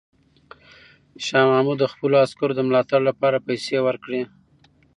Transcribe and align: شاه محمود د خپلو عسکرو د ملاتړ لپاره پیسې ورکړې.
شاه 1.25 1.45
محمود 1.51 1.77
د 1.81 1.85
خپلو 1.93 2.15
عسکرو 2.25 2.53
د 2.57 2.61
ملاتړ 2.69 2.99
لپاره 3.09 3.43
پیسې 3.47 3.77
ورکړې. 3.87 4.21